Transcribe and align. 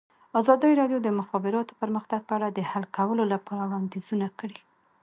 ازادي 0.39 0.71
راډیو 0.79 0.99
د 1.01 1.03
د 1.05 1.09
مخابراتو 1.19 1.73
پرمختګ 1.81 2.19
په 2.25 2.33
اړه 2.37 2.47
د 2.51 2.59
حل 2.71 2.85
کولو 2.97 3.23
لپاره 3.33 3.61
وړاندیزونه 3.65 4.27
کړي. 4.39 4.59